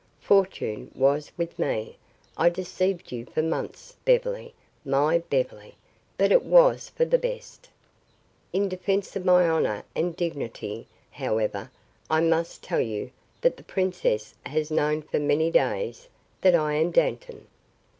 Fortune 0.23 0.89
was 0.95 1.31
with 1.37 1.59
me, 1.59 1.95
I 2.35 2.49
deceived 2.49 3.11
you 3.11 3.23
for 3.27 3.43
months, 3.43 3.95
Beverly 4.03 4.55
my 4.83 5.19
Beverly, 5.19 5.75
but 6.17 6.31
it 6.31 6.41
was 6.43 6.89
for 6.89 7.05
the 7.05 7.19
best. 7.19 7.69
In 8.51 8.67
defense 8.67 9.15
of 9.15 9.25
my 9.25 9.47
honor 9.47 9.83
and 9.95 10.15
dignity, 10.15 10.87
however, 11.11 11.69
I 12.09 12.19
must 12.19 12.63
tell 12.63 12.81
you 12.81 13.11
that 13.41 13.57
the 13.57 13.63
princess 13.63 14.33
has 14.43 14.71
known 14.71 15.03
for 15.03 15.19
many 15.19 15.51
days 15.51 16.07
that 16.41 16.55
I 16.55 16.73
am 16.73 16.89
Dantan. 16.91 17.45